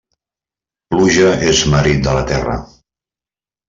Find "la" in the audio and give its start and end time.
2.19-2.27